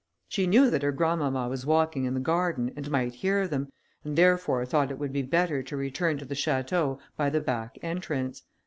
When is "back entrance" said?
7.39-8.41